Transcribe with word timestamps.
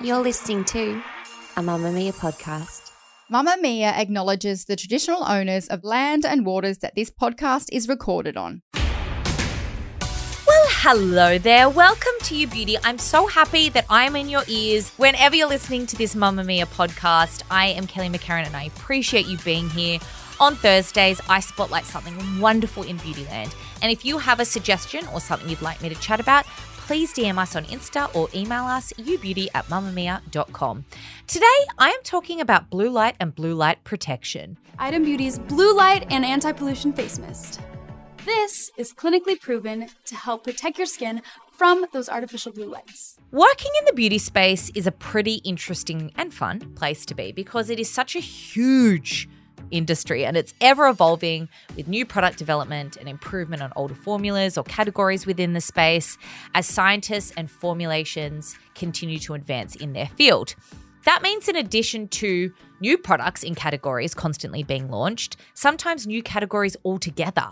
You're 0.00 0.20
listening 0.22 0.64
to 0.66 1.02
a 1.56 1.60
Mamamia 1.60 2.14
podcast. 2.14 2.90
Mamamia 3.30 3.92
acknowledges 3.98 4.64
the 4.64 4.76
traditional 4.76 5.24
owners 5.24 5.68
of 5.68 5.84
land 5.84 6.24
and 6.24 6.46
waters 6.46 6.78
that 6.78 6.94
this 6.94 7.10
podcast 7.10 7.66
is 7.70 7.86
recorded 7.86 8.38
on. 8.38 8.62
Well, 8.72 10.66
hello 10.80 11.36
there. 11.36 11.68
Welcome 11.68 12.12
to 12.22 12.34
You 12.34 12.46
Beauty. 12.46 12.78
I'm 12.82 12.96
so 12.96 13.26
happy 13.26 13.68
that 13.70 13.84
I'm 13.90 14.16
in 14.16 14.30
your 14.30 14.44
ears 14.48 14.90
whenever 14.96 15.36
you're 15.36 15.48
listening 15.48 15.86
to 15.88 15.96
this 15.96 16.14
Mamamia 16.14 16.64
podcast. 16.66 17.42
I 17.50 17.66
am 17.66 17.86
Kelly 17.86 18.08
McCarren 18.08 18.46
and 18.46 18.56
I 18.56 18.64
appreciate 18.64 19.26
you 19.26 19.36
being 19.38 19.68
here. 19.68 19.98
On 20.40 20.56
Thursdays, 20.56 21.20
I 21.28 21.40
spotlight 21.40 21.84
something 21.84 22.40
wonderful 22.40 22.84
in 22.84 22.96
Beautyland. 22.98 23.54
And 23.82 23.92
if 23.92 24.04
you 24.04 24.18
have 24.18 24.40
a 24.40 24.44
suggestion 24.44 25.06
or 25.12 25.20
something 25.20 25.48
you'd 25.48 25.62
like 25.62 25.82
me 25.82 25.88
to 25.88 25.94
chat 25.96 26.20
about, 26.20 26.46
please 26.86 27.12
DM 27.12 27.38
us 27.38 27.56
on 27.56 27.64
Insta 27.64 28.14
or 28.14 28.28
email 28.34 28.64
us 28.64 28.92
youbeauty 28.98 29.48
at 29.54 29.66
mamamia.com. 29.66 30.84
Today, 31.26 31.46
I 31.78 31.90
am 31.90 32.02
talking 32.02 32.40
about 32.40 32.70
blue 32.70 32.90
light 32.90 33.16
and 33.20 33.34
blue 33.34 33.54
light 33.54 33.82
protection. 33.84 34.58
Item 34.78 35.04
Beauty's 35.04 35.38
Blue 35.38 35.74
Light 35.76 36.06
and 36.10 36.24
Anti 36.24 36.52
Pollution 36.52 36.92
Face 36.92 37.18
Mist. 37.18 37.60
This 38.24 38.70
is 38.76 38.92
clinically 38.92 39.40
proven 39.40 39.88
to 40.06 40.14
help 40.14 40.44
protect 40.44 40.78
your 40.78 40.86
skin 40.86 41.22
from 41.50 41.86
those 41.92 42.08
artificial 42.08 42.52
blue 42.52 42.66
lights. 42.66 43.16
Working 43.30 43.70
in 43.80 43.86
the 43.86 43.92
beauty 43.92 44.18
space 44.18 44.70
is 44.74 44.86
a 44.86 44.92
pretty 44.92 45.36
interesting 45.44 46.12
and 46.16 46.32
fun 46.32 46.60
place 46.74 47.04
to 47.06 47.14
be 47.14 47.32
because 47.32 47.70
it 47.70 47.78
is 47.78 47.90
such 47.90 48.14
a 48.16 48.20
huge 48.20 49.28
industry 49.72 50.24
and 50.24 50.36
it's 50.36 50.54
ever 50.60 50.86
evolving 50.88 51.48
with 51.76 51.88
new 51.88 52.06
product 52.06 52.38
development 52.38 52.96
and 52.96 53.08
improvement 53.08 53.62
on 53.62 53.72
older 53.74 53.94
formulas 53.94 54.56
or 54.56 54.64
categories 54.64 55.26
within 55.26 55.54
the 55.54 55.60
space 55.60 56.16
as 56.54 56.66
scientists 56.66 57.32
and 57.36 57.50
formulations 57.50 58.56
continue 58.74 59.18
to 59.18 59.34
advance 59.34 59.74
in 59.74 59.92
their 59.92 60.06
field. 60.06 60.54
That 61.04 61.22
means, 61.22 61.48
in 61.48 61.56
addition 61.56 62.06
to 62.08 62.52
new 62.80 62.96
products 62.96 63.42
in 63.42 63.54
categories 63.54 64.14
constantly 64.14 64.62
being 64.62 64.88
launched, 64.88 65.36
sometimes 65.54 66.06
new 66.06 66.22
categories 66.22 66.76
altogether. 66.84 67.48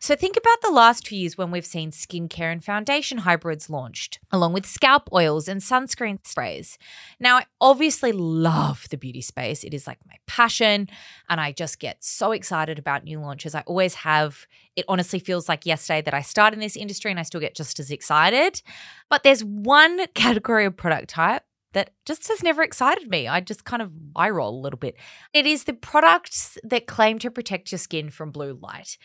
So, 0.00 0.16
think 0.16 0.36
about 0.36 0.62
the 0.62 0.70
last 0.70 1.06
few 1.06 1.18
years 1.18 1.36
when 1.36 1.50
we've 1.50 1.66
seen 1.66 1.90
skincare 1.90 2.50
and 2.50 2.64
foundation 2.64 3.18
hybrids 3.18 3.68
launched, 3.68 4.20
along 4.32 4.54
with 4.54 4.64
scalp 4.64 5.10
oils 5.12 5.48
and 5.48 5.60
sunscreen 5.60 6.26
sprays. 6.26 6.78
Now, 7.20 7.36
I 7.36 7.46
obviously 7.60 8.12
love 8.12 8.88
the 8.90 8.96
beauty 8.96 9.20
space, 9.20 9.64
it 9.64 9.74
is 9.74 9.86
like 9.86 9.98
my 10.06 10.16
passion, 10.26 10.88
and 11.28 11.40
I 11.40 11.52
just 11.52 11.80
get 11.80 12.02
so 12.02 12.32
excited 12.32 12.78
about 12.78 13.04
new 13.04 13.20
launches. 13.20 13.54
I 13.54 13.60
always 13.66 13.96
have. 13.96 14.46
It 14.76 14.84
honestly 14.88 15.18
feels 15.18 15.48
like 15.48 15.66
yesterday 15.66 16.02
that 16.02 16.14
I 16.14 16.22
started 16.22 16.54
in 16.54 16.60
this 16.60 16.76
industry 16.76 17.10
and 17.10 17.18
I 17.18 17.24
still 17.24 17.40
get 17.40 17.56
just 17.56 17.80
as 17.80 17.90
excited. 17.90 18.62
But 19.10 19.24
there's 19.24 19.42
one 19.42 20.06
category 20.14 20.66
of 20.66 20.76
product 20.76 21.10
type 21.10 21.42
that 21.72 21.90
just 22.06 22.28
has 22.28 22.42
never 22.42 22.62
excited 22.62 23.08
me. 23.10 23.28
I 23.28 23.40
just 23.40 23.64
kind 23.64 23.82
of 23.82 23.92
eye 24.16 24.30
roll 24.30 24.58
a 24.58 24.62
little 24.62 24.78
bit. 24.78 24.96
It 25.32 25.46
is 25.46 25.64
the 25.64 25.74
products 25.74 26.58
that 26.64 26.86
claim 26.86 27.18
to 27.20 27.30
protect 27.30 27.72
your 27.72 27.78
skin 27.78 28.10
from 28.10 28.30
blue 28.30 28.58
light. 28.60 28.96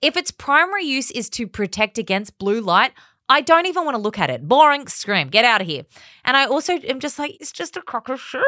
If 0.00 0.16
its 0.16 0.30
primary 0.30 0.84
use 0.84 1.10
is 1.10 1.30
to 1.30 1.46
protect 1.46 1.96
against 1.96 2.38
blue 2.38 2.60
light, 2.60 2.92
I 3.28 3.40
don't 3.40 3.66
even 3.66 3.84
want 3.84 3.94
to 3.94 4.02
look 4.02 4.18
at 4.18 4.30
it. 4.30 4.46
Boring, 4.46 4.88
scream, 4.88 5.28
get 5.28 5.44
out 5.44 5.60
of 5.60 5.66
here. 5.66 5.84
And 6.24 6.36
I 6.36 6.44
also 6.44 6.74
am 6.74 7.00
just 7.00 7.18
like, 7.18 7.36
it's 7.40 7.52
just 7.52 7.76
a 7.76 7.82
crock 7.82 8.08
of 8.08 8.20
shit. 8.20 8.42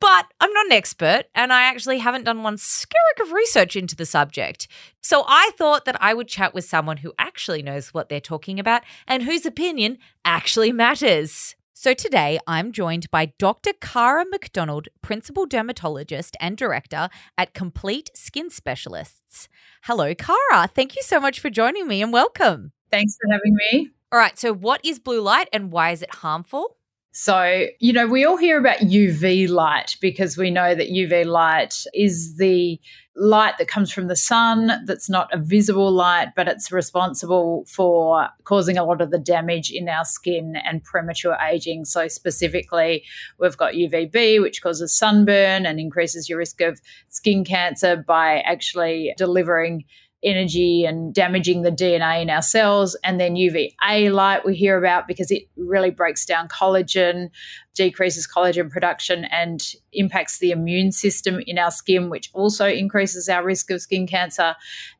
But 0.00 0.26
I'm 0.40 0.52
not 0.52 0.66
an 0.66 0.72
expert, 0.72 1.26
and 1.34 1.52
I 1.52 1.62
actually 1.62 1.98
haven't 1.98 2.24
done 2.24 2.42
one 2.42 2.56
skerrick 2.56 3.22
of 3.22 3.32
research 3.32 3.76
into 3.76 3.96
the 3.96 4.04
subject. 4.04 4.68
So 5.00 5.24
I 5.26 5.52
thought 5.56 5.84
that 5.84 5.96
I 6.02 6.12
would 6.12 6.28
chat 6.28 6.52
with 6.52 6.64
someone 6.64 6.98
who 6.98 7.14
actually 7.16 7.62
knows 7.62 7.94
what 7.94 8.08
they're 8.08 8.20
talking 8.20 8.58
about 8.58 8.82
and 9.06 9.22
whose 9.22 9.46
opinion 9.46 9.98
actually 10.24 10.72
matters. 10.72 11.54
So 11.84 11.92
today 11.92 12.38
I'm 12.46 12.72
joined 12.72 13.10
by 13.10 13.34
Dr. 13.38 13.74
Cara 13.78 14.24
McDonald, 14.30 14.88
Principal 15.02 15.44
Dermatologist 15.44 16.34
and 16.40 16.56
Director 16.56 17.10
at 17.36 17.52
Complete 17.52 18.08
Skin 18.14 18.48
Specialists. 18.48 19.50
Hello, 19.82 20.14
Cara. 20.14 20.66
Thank 20.66 20.96
you 20.96 21.02
so 21.02 21.20
much 21.20 21.40
for 21.40 21.50
joining 21.50 21.86
me 21.86 22.00
and 22.00 22.10
welcome. 22.10 22.72
Thanks 22.90 23.18
for 23.20 23.30
having 23.30 23.54
me. 23.54 23.90
All 24.10 24.18
right, 24.18 24.38
so 24.38 24.54
what 24.54 24.80
is 24.82 24.98
blue 24.98 25.20
light 25.20 25.50
and 25.52 25.70
why 25.70 25.90
is 25.90 26.00
it 26.00 26.14
harmful? 26.14 26.78
So, 27.16 27.66
you 27.78 27.92
know, 27.92 28.08
we 28.08 28.24
all 28.24 28.36
hear 28.36 28.58
about 28.58 28.78
UV 28.78 29.48
light 29.48 29.96
because 30.00 30.36
we 30.36 30.50
know 30.50 30.74
that 30.74 30.90
UV 30.90 31.24
light 31.26 31.84
is 31.94 32.38
the 32.38 32.80
light 33.14 33.56
that 33.58 33.68
comes 33.68 33.92
from 33.92 34.08
the 34.08 34.16
sun 34.16 34.72
that's 34.84 35.08
not 35.08 35.32
a 35.32 35.38
visible 35.38 35.92
light, 35.92 36.30
but 36.34 36.48
it's 36.48 36.72
responsible 36.72 37.66
for 37.68 38.28
causing 38.42 38.76
a 38.76 38.82
lot 38.82 39.00
of 39.00 39.12
the 39.12 39.20
damage 39.20 39.70
in 39.70 39.88
our 39.88 40.04
skin 40.04 40.56
and 40.64 40.82
premature 40.82 41.38
aging. 41.40 41.84
So, 41.84 42.08
specifically, 42.08 43.04
we've 43.38 43.56
got 43.56 43.74
UVB, 43.74 44.42
which 44.42 44.60
causes 44.60 44.98
sunburn 44.98 45.66
and 45.66 45.78
increases 45.78 46.28
your 46.28 46.38
risk 46.38 46.60
of 46.62 46.80
skin 47.10 47.44
cancer 47.44 47.94
by 47.96 48.40
actually 48.40 49.14
delivering 49.16 49.84
energy 50.24 50.84
and 50.84 51.12
damaging 51.12 51.62
the 51.62 51.70
DNA 51.70 52.22
in 52.22 52.30
our 52.30 52.42
cells. 52.42 52.96
And 53.04 53.20
then 53.20 53.36
UVA 53.36 54.10
light 54.10 54.44
we 54.44 54.54
hear 54.56 54.78
about 54.78 55.06
because 55.06 55.30
it 55.30 55.48
really 55.56 55.90
breaks 55.90 56.24
down 56.24 56.48
collagen, 56.48 57.30
decreases 57.74 58.26
collagen 58.26 58.70
production, 58.70 59.24
and 59.26 59.74
impacts 59.92 60.38
the 60.38 60.50
immune 60.50 60.92
system 60.92 61.40
in 61.46 61.58
our 61.58 61.70
skin, 61.70 62.10
which 62.10 62.30
also 62.32 62.66
increases 62.68 63.28
our 63.28 63.44
risk 63.44 63.70
of 63.70 63.80
skin 63.80 64.06
cancer 64.06 64.54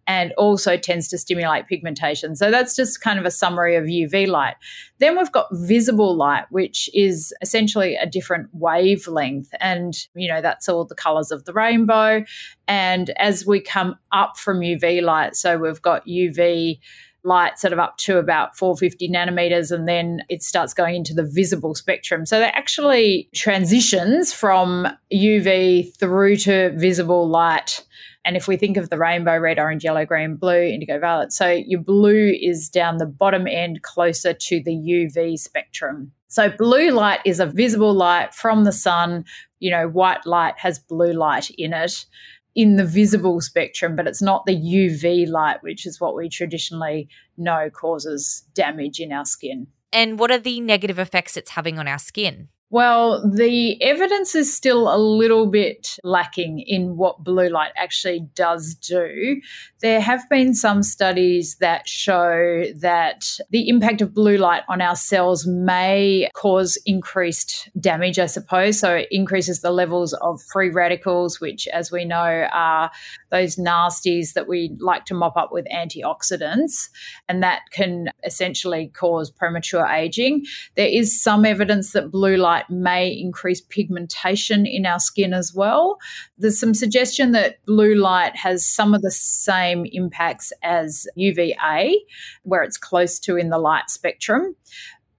and 0.07 0.33
also 0.33 0.77
tends 0.77 1.09
to 1.09 1.17
stimulate 1.17 1.67
pigmentation. 1.67 2.37
So 2.37 2.51
that's 2.51 2.77
just 2.77 3.01
kind 3.01 3.19
of 3.19 3.25
a 3.25 3.31
summary 3.31 3.75
of 3.77 3.85
UV 3.85 4.29
light. 4.29 4.57
Then 4.99 5.17
we've 5.17 5.33
got 5.33 5.47
visible 5.53 6.15
light, 6.15 6.45
which 6.51 6.91
is 6.93 7.33
essentially 7.41 7.97
a 7.97 8.07
different 8.07 8.49
wavelength. 8.53 9.49
And, 9.61 9.95
you 10.15 10.29
know, 10.29 10.43
that's 10.43 10.69
all 10.69 10.85
the 10.85 10.95
colors 10.95 11.31
of 11.31 11.45
the 11.45 11.53
rainbow. 11.53 12.25
And 12.69 13.11
as 13.11 13.47
we 13.47 13.61
come 13.61 13.97
up 14.13 14.37
from 14.37 14.61
UV 14.61 15.03
light, 15.03 15.37
so 15.37 15.57
we've 15.57 15.83
got 15.83 16.07
UV 16.07 16.79
light 17.25 17.59
sort 17.59 17.73
of 17.73 17.79
up 17.79 17.97
to 17.97 18.19
about 18.19 18.57
450 18.57 19.09
nanometers 19.09 19.73
and 19.73 19.89
then 19.89 20.21
it 20.29 20.43
starts 20.43 20.75
going 20.75 20.95
into 20.95 21.15
the 21.15 21.25
visible 21.25 21.75
spectrum. 21.75 22.27
So 22.27 22.39
that 22.39 22.55
actually 22.55 23.29
transitions 23.35 24.33
from 24.33 24.87
UV 25.13 25.97
through 25.97 26.37
to 26.37 26.73
visible 26.77 27.29
light. 27.29 27.85
And 28.27 28.37
if 28.37 28.47
we 28.47 28.57
think 28.57 28.77
of 28.77 28.91
the 28.91 28.99
rainbow, 28.99 29.37
red, 29.39 29.59
orange, 29.59 29.85
yellow, 29.85 30.05
green, 30.07 30.37
blue, 30.37 30.63
indigo, 30.63 30.99
violet, 30.99 31.33
so 31.33 31.49
your 31.49 31.81
blue 31.81 32.35
is 32.41 32.69
down 32.69 32.99
the 32.99 33.07
bottom 33.07 33.47
end 33.47 33.83
closer 33.83 34.33
to 34.33 34.63
the 34.63 34.73
UV 34.73 35.39
spectrum. 35.39 36.13
So 36.29 36.51
blue 36.51 36.91
light 36.91 37.21
is 37.25 37.39
a 37.39 37.47
visible 37.47 37.95
light 37.95 38.35
from 38.35 38.65
the 38.65 38.73
sun. 38.73 39.25
You 39.61 39.71
know, 39.71 39.89
white 39.89 40.27
light 40.27 40.55
has 40.59 40.79
blue 40.79 41.13
light 41.13 41.51
in 41.51 41.73
it 41.73 42.07
in 42.55 42.77
the 42.77 42.85
visible 42.85 43.41
spectrum, 43.41 43.97
but 43.97 44.07
it's 44.07 44.23
not 44.23 44.47
the 44.47 44.57
UV 44.57 45.29
light, 45.29 45.63
which 45.63 45.87
is 45.87 46.01
what 46.01 46.15
we 46.15 46.29
traditionally 46.29 47.09
know 47.37 47.69
causes 47.71 48.45
damage 48.55 49.01
in 49.01 49.13
our 49.13 49.25
skin. 49.25 49.67
And 49.93 50.19
what 50.19 50.31
are 50.31 50.39
the 50.39 50.61
negative 50.61 50.99
effects 50.99 51.37
it's 51.37 51.51
having 51.51 51.79
on 51.79 51.89
our 51.89 51.99
skin? 51.99 52.49
Well, 52.71 53.23
the 53.31 53.81
evidence 53.83 54.35
is 54.35 54.53
still 54.53 54.93
a 54.93 54.99
little 54.99 55.47
bit 55.47 55.97
lacking 56.03 56.59
in 56.61 56.97
what 56.97 57.23
blue 57.23 57.49
light 57.49 57.71
actually 57.77 58.27
does 58.35 58.75
do. 58.75 59.41
There 59.81 60.01
have 60.01 60.29
been 60.29 60.55
some 60.55 60.83
studies 60.83 61.57
that 61.57 61.87
show 61.87 62.65
that 62.77 63.39
the 63.51 63.69
impact 63.69 64.01
of 64.01 64.15
blue 64.15 64.39
light 64.39 64.63
on 64.69 64.81
our 64.81 64.97
cells 64.97 65.47
may 65.47 66.29
cause 66.35 66.77
increased 66.85 67.69
damage, 67.79 68.19
I 68.19 68.27
suppose. 68.27 68.81
So 68.81 68.97
it 68.97 69.09
increases 69.11 69.61
the 69.61 69.71
levels 69.71 70.13
of 70.15 70.43
free 70.43 70.71
radicals, 70.71 71.41
which, 71.41 71.69
as 71.69 71.93
we 71.93 72.05
know, 72.05 72.49
are 72.51 72.91
those 73.31 73.57
nasties 73.57 74.33
that 74.33 74.49
we 74.49 74.75
like 74.81 75.05
to 75.05 75.15
mop 75.15 75.37
up 75.37 75.53
with 75.53 75.67
antioxidants. 75.67 76.89
And 77.29 77.43
that 77.43 77.61
can 77.71 78.09
essentially 78.25 78.89
cause 78.95 79.31
premature 79.31 79.87
aging. 79.87 80.47
There 80.77 80.89
is 80.89 81.23
some 81.23 81.45
evidence 81.45 81.93
that 81.93 82.11
blue 82.11 82.37
light 82.37 82.54
light 82.55 82.71
may 82.71 83.09
increase 83.09 83.61
pigmentation 83.61 84.67
in 84.67 84.87
our 84.87 85.01
skin 85.01 85.35
as 85.35 85.53
well. 85.55 85.99
There's 86.39 86.59
some 86.59 86.75
suggestion 86.75 87.33
that 87.33 87.65
blue 87.67 87.95
light 87.95 88.37
has 88.37 88.67
some 88.67 88.95
of 88.95 89.03
the 89.03 89.11
same 89.11 89.87
impacts 89.93 90.53
as 90.63 91.07
UVA, 91.17 91.99
where 92.43 92.63
it's 92.63 92.79
close 92.79 93.19
to 93.21 93.37
in 93.37 93.51
the 93.51 93.59
light 93.59 93.91
spectrum. 93.91 94.57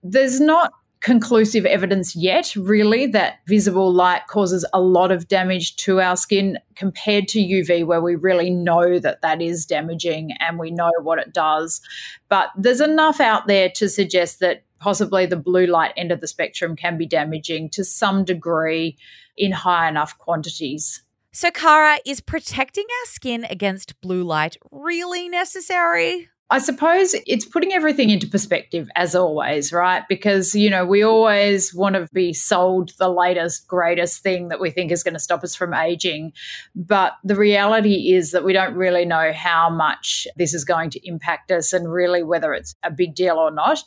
there's 0.08 0.40
not 0.40 0.72
conclusive 1.02 1.66
evidence 1.66 2.16
yet, 2.16 2.56
really, 2.56 3.06
that 3.08 3.40
visible 3.48 3.92
light 3.94 4.26
causes 4.28 4.66
a 4.74 4.82
lot 4.82 5.12
of 5.12 5.28
damage 5.28 5.76
to 5.76 6.00
our 6.00 6.16
skin 6.16 6.58
compared 6.76 7.28
to 7.28 7.40
UV, 7.40 7.86
where 7.86 8.02
we 8.02 8.16
really 8.16 8.50
know 8.50 8.98
that 9.00 9.22
that 9.22 9.42
is 9.42 9.66
damaging 9.66 10.32
and 10.40 10.58
we 10.58 10.72
know 10.72 10.92
what 11.02 11.20
it 11.20 11.34
does. 11.34 11.82
But 12.30 12.50
there's 12.58 12.82
enough 12.82 13.20
out 13.20 13.46
there 13.48 13.70
to 13.76 13.90
suggest 13.90 14.40
that 14.40 14.64
possibly 14.86 15.26
the 15.26 15.36
blue 15.36 15.66
light 15.66 15.92
end 15.98 16.12
of 16.12 16.22
the 16.22 16.28
spectrum 16.28 16.76
can 16.76 16.96
be 16.96 17.08
damaging 17.08 17.68
to 17.68 17.84
some 17.84 18.24
degree 18.24 18.96
in 19.36 19.52
high 19.52 19.90
enough 19.90 20.16
quantities. 20.20 21.02
So, 21.32 21.50
Cara, 21.50 21.98
is 22.06 22.22
protecting 22.22 22.84
our 22.84 23.08
skin 23.08 23.48
against 23.50 24.00
blue 24.00 24.24
light 24.24 24.58
really 24.70 25.28
necessary? 25.28 26.30
I 26.52 26.60
suppose 26.60 27.16
it's 27.26 27.44
putting 27.44 27.74
everything 27.74 28.12
into 28.12 28.28
perspective 28.28 28.88
as 28.96 29.16
always, 29.16 29.74
right? 29.74 30.04
Because, 30.08 30.54
you 30.54 30.70
know, 30.70 30.86
we 30.86 31.02
always 31.02 31.74
want 31.74 31.96
to 31.96 32.08
be 32.14 32.34
sold 32.34 32.92
the 33.00 33.10
latest, 33.10 33.68
greatest 33.68 34.22
thing 34.22 34.50
that 34.50 34.60
we 34.60 34.70
think 34.70 34.92
is 34.92 35.02
going 35.02 35.16
to 35.16 35.20
stop 35.20 35.44
us 35.44 35.56
from 35.56 35.74
aging. 35.74 36.34
But 36.76 37.14
the 37.24 37.36
reality 37.36 38.14
is 38.14 38.30
that 38.30 38.44
we 38.44 38.54
don't 38.54 38.76
really 38.76 39.06
know 39.06 39.34
how 39.34 39.72
much 39.72 40.28
this 40.36 40.54
is 40.54 40.64
going 40.64 40.92
to 40.92 41.08
impact 41.08 41.52
us 41.52 41.74
and 41.74 41.92
really 41.92 42.22
whether 42.22 42.54
it's 42.54 42.76
a 42.84 42.92
big 42.92 43.16
deal 43.16 43.38
or 43.38 43.50
not. 43.50 43.84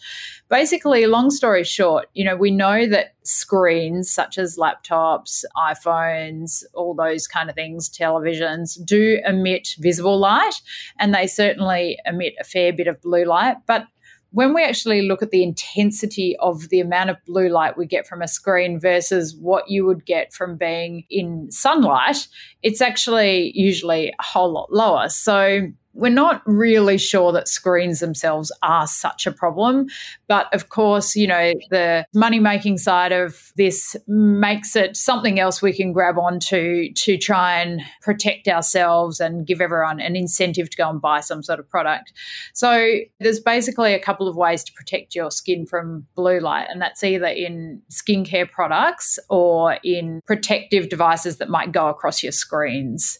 Basically, 0.48 1.06
long 1.06 1.30
story 1.30 1.62
short, 1.62 2.08
you 2.14 2.24
know, 2.24 2.34
we 2.34 2.50
know 2.50 2.88
that 2.88 3.14
screens 3.28 4.10
such 4.10 4.38
as 4.38 4.56
laptops, 4.56 5.44
iPhones, 5.56 6.64
all 6.74 6.94
those 6.94 7.26
kind 7.26 7.48
of 7.48 7.54
things, 7.54 7.88
televisions 7.88 8.82
do 8.84 9.20
emit 9.24 9.74
visible 9.78 10.18
light 10.18 10.60
and 10.98 11.14
they 11.14 11.26
certainly 11.26 11.98
emit 12.06 12.34
a 12.40 12.44
fair 12.44 12.72
bit 12.72 12.86
of 12.86 13.00
blue 13.00 13.24
light. 13.24 13.56
But 13.66 13.86
when 14.30 14.52
we 14.52 14.62
actually 14.62 15.02
look 15.02 15.22
at 15.22 15.30
the 15.30 15.42
intensity 15.42 16.36
of 16.40 16.68
the 16.68 16.80
amount 16.80 17.10
of 17.10 17.16
blue 17.26 17.48
light 17.48 17.78
we 17.78 17.86
get 17.86 18.06
from 18.06 18.20
a 18.20 18.28
screen 18.28 18.78
versus 18.78 19.34
what 19.34 19.70
you 19.70 19.86
would 19.86 20.04
get 20.04 20.34
from 20.34 20.56
being 20.56 21.04
in 21.08 21.50
sunlight, 21.50 22.28
it's 22.62 22.82
actually 22.82 23.52
usually 23.54 24.12
a 24.18 24.22
whole 24.22 24.52
lot 24.52 24.70
lower. 24.70 25.08
So 25.08 25.68
we're 25.98 26.10
not 26.10 26.42
really 26.46 26.96
sure 26.96 27.32
that 27.32 27.48
screens 27.48 27.98
themselves 27.98 28.52
are 28.62 28.86
such 28.86 29.26
a 29.26 29.32
problem. 29.32 29.88
But 30.28 30.52
of 30.54 30.68
course, 30.68 31.16
you 31.16 31.26
know, 31.26 31.52
the 31.70 32.06
money 32.14 32.38
making 32.38 32.78
side 32.78 33.10
of 33.10 33.52
this 33.56 33.96
makes 34.06 34.76
it 34.76 34.96
something 34.96 35.40
else 35.40 35.60
we 35.60 35.72
can 35.72 35.92
grab 35.92 36.16
onto 36.16 36.92
to 36.92 37.18
try 37.18 37.60
and 37.60 37.82
protect 38.00 38.46
ourselves 38.46 39.18
and 39.18 39.44
give 39.44 39.60
everyone 39.60 40.00
an 40.00 40.14
incentive 40.14 40.70
to 40.70 40.76
go 40.76 40.88
and 40.88 41.00
buy 41.00 41.18
some 41.18 41.42
sort 41.42 41.58
of 41.58 41.68
product. 41.68 42.12
So 42.54 42.98
there's 43.18 43.40
basically 43.40 43.92
a 43.92 43.98
couple 43.98 44.28
of 44.28 44.36
ways 44.36 44.62
to 44.64 44.72
protect 44.72 45.16
your 45.16 45.32
skin 45.32 45.66
from 45.66 46.06
blue 46.14 46.38
light, 46.38 46.68
and 46.70 46.80
that's 46.80 47.02
either 47.02 47.26
in 47.26 47.82
skincare 47.90 48.48
products 48.48 49.18
or 49.28 49.78
in 49.82 50.20
protective 50.26 50.88
devices 50.88 51.38
that 51.38 51.48
might 51.48 51.72
go 51.72 51.88
across 51.88 52.22
your 52.22 52.32
screens 52.32 53.18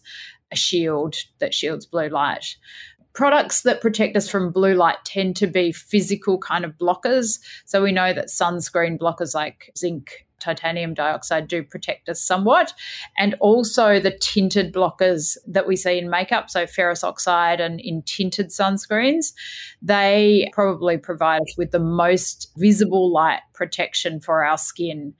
a 0.52 0.56
shield 0.56 1.16
that 1.38 1.54
shields 1.54 1.86
blue 1.86 2.08
light. 2.08 2.56
Products 3.12 3.62
that 3.62 3.80
protect 3.80 4.16
us 4.16 4.28
from 4.28 4.52
blue 4.52 4.74
light 4.74 4.98
tend 5.04 5.34
to 5.36 5.46
be 5.46 5.72
physical 5.72 6.38
kind 6.38 6.64
of 6.64 6.78
blockers. 6.78 7.40
So 7.64 7.82
we 7.82 7.90
know 7.90 8.12
that 8.12 8.26
sunscreen 8.26 8.98
blockers 8.98 9.34
like 9.34 9.72
zinc 9.76 10.26
titanium 10.38 10.94
dioxide 10.94 11.48
do 11.48 11.62
protect 11.62 12.08
us 12.08 12.22
somewhat. 12.22 12.72
And 13.16 13.34
also 13.40 14.00
the 14.00 14.10
tinted 14.10 14.72
blockers 14.72 15.36
that 15.46 15.66
we 15.66 15.76
see 15.76 15.98
in 15.98 16.10
makeup, 16.10 16.50
so 16.50 16.66
ferrous 16.66 17.04
oxide 17.04 17.60
and 17.60 17.80
in 17.80 18.02
tinted 18.02 18.48
sunscreens, 18.48 19.32
they 19.82 20.50
probably 20.52 20.96
provide 20.96 21.42
us 21.42 21.54
with 21.56 21.70
the 21.70 21.78
most 21.78 22.50
visible 22.56 23.12
light 23.12 23.40
protection 23.54 24.20
for 24.20 24.44
our 24.44 24.58
skin. 24.58 25.14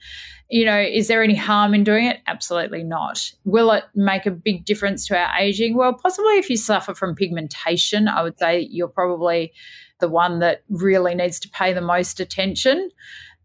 You 0.50 0.64
know, 0.64 0.80
is 0.80 1.08
there 1.08 1.22
any 1.22 1.34
harm 1.34 1.74
in 1.74 1.84
doing 1.84 2.06
it? 2.06 2.20
Absolutely 2.26 2.82
not. 2.82 3.30
Will 3.44 3.70
it 3.72 3.84
make 3.94 4.24
a 4.24 4.30
big 4.30 4.64
difference 4.64 5.06
to 5.08 5.18
our 5.18 5.36
aging? 5.38 5.76
Well, 5.76 5.92
possibly 5.92 6.34
if 6.34 6.48
you 6.48 6.56
suffer 6.56 6.94
from 6.94 7.14
pigmentation, 7.14 8.08
I 8.08 8.22
would 8.22 8.38
say 8.38 8.66
you're 8.70 8.88
probably 8.88 9.52
the 10.00 10.08
one 10.08 10.38
that 10.38 10.62
really 10.68 11.14
needs 11.14 11.40
to 11.40 11.48
pay 11.50 11.72
the 11.72 11.80
most 11.80 12.20
attention 12.20 12.90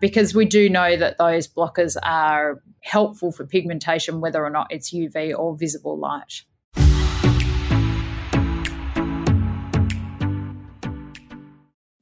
because 0.04 0.36
we 0.36 0.44
do 0.44 0.68
know 0.68 0.98
that 0.98 1.18
those 1.18 1.48
blockers 1.48 1.96
are 2.04 2.62
helpful 2.82 3.32
for 3.32 3.48
pigmentation, 3.48 4.20
whether 4.20 4.44
or 4.44 4.50
not 4.50 4.68
it's 4.70 4.94
UV 4.94 5.34
or 5.34 5.56
visible 5.56 5.98
light. 5.98 6.42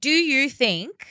Do 0.01 0.09
you 0.09 0.49
think 0.49 1.05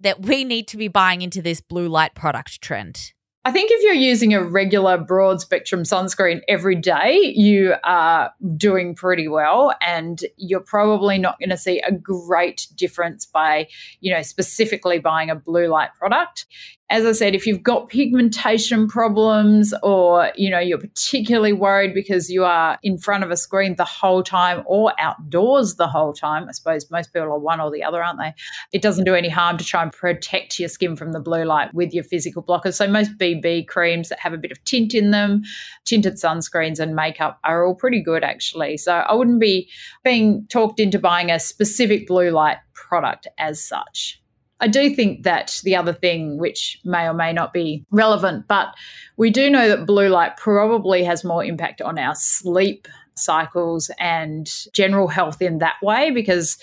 that 0.00 0.22
we 0.22 0.42
need 0.44 0.66
to 0.68 0.78
be 0.78 0.88
buying 0.88 1.20
into 1.20 1.42
this 1.42 1.60
blue 1.60 1.86
light 1.86 2.14
product 2.14 2.62
trend? 2.62 3.12
I 3.44 3.50
think 3.50 3.72
if 3.72 3.82
you're 3.82 3.92
using 3.92 4.34
a 4.34 4.44
regular 4.44 4.96
broad 4.96 5.40
spectrum 5.40 5.82
sunscreen 5.82 6.42
every 6.48 6.76
day, 6.76 7.32
you 7.34 7.74
are 7.82 8.32
doing 8.56 8.94
pretty 8.94 9.26
well 9.26 9.74
and 9.80 10.20
you're 10.36 10.60
probably 10.60 11.18
not 11.18 11.40
going 11.40 11.50
to 11.50 11.56
see 11.56 11.80
a 11.80 11.90
great 11.90 12.68
difference 12.76 13.26
by, 13.26 13.66
you 14.00 14.14
know, 14.14 14.22
specifically 14.22 15.00
buying 15.00 15.28
a 15.28 15.34
blue 15.34 15.66
light 15.66 15.90
product 15.98 16.46
as 16.92 17.06
I 17.06 17.12
said, 17.12 17.34
if 17.34 17.46
you've 17.46 17.62
got 17.62 17.88
pigmentation 17.88 18.86
problems 18.86 19.72
or, 19.82 20.30
you 20.36 20.50
know, 20.50 20.58
you're 20.58 20.76
particularly 20.76 21.54
worried 21.54 21.94
because 21.94 22.28
you 22.28 22.44
are 22.44 22.78
in 22.82 22.98
front 22.98 23.24
of 23.24 23.30
a 23.30 23.36
screen 23.36 23.76
the 23.76 23.84
whole 23.86 24.22
time 24.22 24.62
or 24.66 24.92
outdoors 24.98 25.76
the 25.76 25.86
whole 25.86 26.12
time, 26.12 26.46
I 26.50 26.52
suppose 26.52 26.90
most 26.90 27.14
people 27.14 27.28
are 27.28 27.38
one 27.38 27.62
or 27.62 27.70
the 27.70 27.82
other, 27.82 28.04
aren't 28.04 28.18
they? 28.18 28.34
It 28.74 28.82
doesn't 28.82 29.04
do 29.04 29.14
any 29.14 29.30
harm 29.30 29.56
to 29.56 29.64
try 29.64 29.82
and 29.82 29.90
protect 29.90 30.58
your 30.58 30.68
skin 30.68 30.94
from 30.94 31.12
the 31.12 31.20
blue 31.20 31.44
light 31.44 31.72
with 31.72 31.94
your 31.94 32.04
physical 32.04 32.42
blockers. 32.42 32.74
So 32.74 32.86
most 32.86 33.18
BB 33.40 33.68
creams 33.68 34.08
that 34.08 34.20
have 34.20 34.32
a 34.32 34.38
bit 34.38 34.52
of 34.52 34.62
tint 34.64 34.94
in 34.94 35.10
them, 35.10 35.42
tinted 35.84 36.14
sunscreens 36.14 36.78
and 36.78 36.94
makeup 36.94 37.38
are 37.44 37.64
all 37.64 37.74
pretty 37.74 38.02
good 38.02 38.24
actually. 38.24 38.76
So 38.76 38.92
I 38.92 39.14
wouldn't 39.14 39.40
be 39.40 39.68
being 40.04 40.46
talked 40.48 40.80
into 40.80 40.98
buying 40.98 41.30
a 41.30 41.40
specific 41.40 42.06
blue 42.06 42.30
light 42.30 42.58
product 42.74 43.26
as 43.38 43.62
such. 43.62 44.20
I 44.60 44.68
do 44.68 44.94
think 44.94 45.24
that 45.24 45.60
the 45.64 45.74
other 45.74 45.92
thing, 45.92 46.38
which 46.38 46.78
may 46.84 47.08
or 47.08 47.14
may 47.14 47.32
not 47.32 47.52
be 47.52 47.84
relevant, 47.90 48.46
but 48.46 48.68
we 49.16 49.28
do 49.28 49.50
know 49.50 49.68
that 49.68 49.86
blue 49.86 50.08
light 50.08 50.36
probably 50.36 51.02
has 51.02 51.24
more 51.24 51.44
impact 51.44 51.82
on 51.82 51.98
our 51.98 52.14
sleep 52.14 52.86
cycles 53.16 53.90
and 53.98 54.48
general 54.72 55.08
health 55.08 55.42
in 55.42 55.58
that 55.58 55.76
way 55.82 56.12
because 56.12 56.58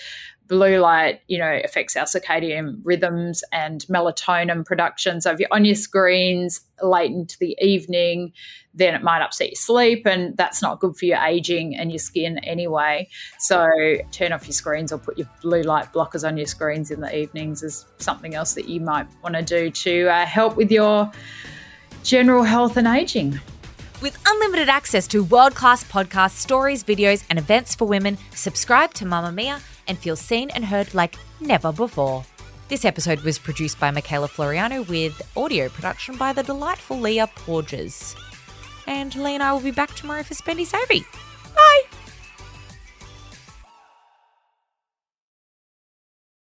blue 0.50 0.78
light, 0.78 1.20
you 1.28 1.38
know, 1.38 1.60
affects 1.64 1.96
our 1.96 2.04
circadian 2.04 2.80
rhythms 2.82 3.44
and 3.52 3.86
melatonin 3.88 4.66
production. 4.66 5.20
So 5.20 5.30
if 5.30 5.38
you're 5.38 5.48
on 5.52 5.64
your 5.64 5.76
screens 5.76 6.60
late 6.82 7.12
into 7.12 7.38
the 7.38 7.56
evening, 7.62 8.32
then 8.74 8.94
it 8.94 9.02
might 9.02 9.22
upset 9.22 9.48
your 9.48 9.54
sleep, 9.54 10.06
and 10.06 10.36
that's 10.36 10.60
not 10.60 10.80
good 10.80 10.96
for 10.96 11.04
your 11.04 11.18
aging 11.18 11.76
and 11.76 11.92
your 11.92 12.00
skin 12.00 12.38
anyway. 12.38 13.08
So 13.38 13.70
turn 14.10 14.32
off 14.32 14.46
your 14.46 14.52
screens 14.52 14.92
or 14.92 14.98
put 14.98 15.16
your 15.16 15.28
blue 15.40 15.62
light 15.62 15.92
blockers 15.92 16.26
on 16.26 16.36
your 16.36 16.46
screens 16.46 16.90
in 16.90 17.00
the 17.00 17.16
evenings 17.16 17.62
is 17.62 17.86
something 17.98 18.34
else 18.34 18.54
that 18.54 18.68
you 18.68 18.80
might 18.80 19.06
want 19.22 19.36
to 19.36 19.42
do 19.42 19.70
to 19.70 20.08
uh, 20.08 20.26
help 20.26 20.56
with 20.56 20.72
your 20.72 21.10
general 22.02 22.42
health 22.42 22.76
and 22.76 22.88
aging. 22.88 23.38
With 24.00 24.18
unlimited 24.26 24.70
access 24.70 25.06
to 25.08 25.24
world 25.24 25.54
class 25.54 25.84
podcasts, 25.84 26.36
stories, 26.36 26.82
videos, 26.82 27.22
and 27.28 27.38
events 27.38 27.74
for 27.74 27.86
women, 27.86 28.16
subscribe 28.30 28.94
to 28.94 29.04
Mamamia 29.04 29.60
and 29.88 29.98
feel 29.98 30.16
seen 30.16 30.48
and 30.50 30.64
heard 30.64 30.94
like 30.94 31.16
never 31.38 31.70
before. 31.70 32.24
This 32.68 32.86
episode 32.86 33.20
was 33.20 33.38
produced 33.38 33.78
by 33.78 33.90
Mikayla 33.90 34.30
Floriano 34.30 34.88
with 34.88 35.20
audio 35.36 35.68
production 35.68 36.16
by 36.16 36.32
the 36.32 36.42
delightful 36.42 36.98
Leah 36.98 37.28
Porges. 37.34 38.16
And 38.86 39.14
Lee 39.16 39.34
and 39.34 39.42
I 39.42 39.52
will 39.52 39.60
be 39.60 39.70
back 39.70 39.94
tomorrow 39.94 40.22
for 40.22 40.32
Spendy 40.32 40.64
Savvy. 40.64 41.04